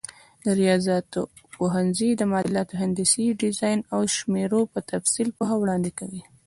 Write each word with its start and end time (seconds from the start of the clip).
د 0.43 0.45
ریاضیاتو 0.61 1.21
پوهنځی 1.57 2.09
د 2.15 2.21
معادلاتو، 2.31 2.79
هندسي 2.83 3.25
ډیزاین 3.41 3.79
او 3.93 4.01
شمېرو 4.15 4.61
پر 4.71 4.81
تفصیل 4.93 5.27
پوهه 5.37 5.55
وړاندې 5.57 5.91
کوي. 5.99 6.21